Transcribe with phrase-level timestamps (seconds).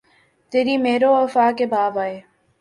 [0.51, 2.19] تیری مہر و وفا کے باب آئے